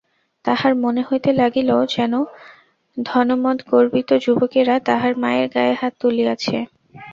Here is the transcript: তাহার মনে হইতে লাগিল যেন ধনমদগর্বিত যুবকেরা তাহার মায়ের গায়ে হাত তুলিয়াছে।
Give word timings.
তাহার 0.45 0.73
মনে 0.75 1.01
হইতে 1.01 1.29
লাগিল 1.33 1.69
যেন 1.95 2.13
ধনমদগর্বিত 2.97 4.09
যুবকেরা 4.23 4.75
তাহার 4.87 5.13
মায়ের 5.17 5.47
গায়ে 5.55 5.73
হাত 5.73 5.93
তুলিয়াছে। 6.01 6.57